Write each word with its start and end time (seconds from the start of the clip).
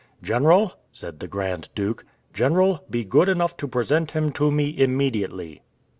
"General," 0.23 0.73
said 0.91 1.19
the 1.19 1.27
Grand 1.27 1.69
Duke, 1.75 2.03
"General, 2.33 2.83
be 2.89 3.05
good 3.05 3.29
enough 3.29 3.55
to 3.57 3.67
present 3.67 4.09
him 4.09 4.31
to 4.31 4.49
me 4.49 4.73
immediately." 4.75 5.61